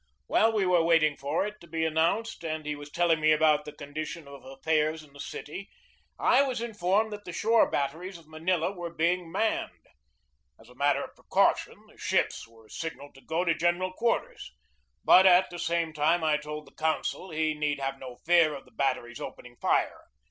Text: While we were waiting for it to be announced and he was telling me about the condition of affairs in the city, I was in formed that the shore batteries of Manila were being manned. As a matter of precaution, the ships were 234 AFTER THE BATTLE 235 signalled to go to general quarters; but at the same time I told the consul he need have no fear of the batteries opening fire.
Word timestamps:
While 0.25 0.51
we 0.51 0.65
were 0.65 0.83
waiting 0.83 1.15
for 1.15 1.45
it 1.45 1.61
to 1.61 1.67
be 1.67 1.85
announced 1.85 2.43
and 2.43 2.65
he 2.65 2.75
was 2.75 2.89
telling 2.89 3.19
me 3.21 3.31
about 3.31 3.65
the 3.65 3.71
condition 3.71 4.27
of 4.27 4.43
affairs 4.43 5.03
in 5.03 5.13
the 5.13 5.19
city, 5.19 5.69
I 6.17 6.41
was 6.41 6.59
in 6.59 6.73
formed 6.73 7.13
that 7.13 7.23
the 7.23 7.31
shore 7.31 7.69
batteries 7.69 8.17
of 8.17 8.27
Manila 8.27 8.71
were 8.71 8.89
being 8.89 9.31
manned. 9.31 9.85
As 10.59 10.69
a 10.69 10.73
matter 10.75 11.03
of 11.03 11.13
precaution, 11.13 11.85
the 11.87 11.99
ships 11.99 12.47
were 12.47 12.67
234 12.67 12.67
AFTER 12.67 12.73
THE 12.79 12.81
BATTLE 12.81 12.81
235 12.81 12.81
signalled 12.81 13.15
to 13.15 13.21
go 13.21 13.45
to 13.45 13.53
general 13.53 13.93
quarters; 13.93 14.51
but 15.05 15.25
at 15.27 15.49
the 15.51 15.59
same 15.59 15.93
time 15.93 16.23
I 16.23 16.37
told 16.37 16.65
the 16.65 16.71
consul 16.71 17.29
he 17.29 17.53
need 17.53 17.79
have 17.79 17.99
no 17.99 18.15
fear 18.25 18.55
of 18.55 18.65
the 18.65 18.71
batteries 18.71 19.21
opening 19.21 19.55
fire. 19.57 20.05